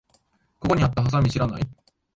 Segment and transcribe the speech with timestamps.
[0.59, 1.61] ここにあったハサミ知らない？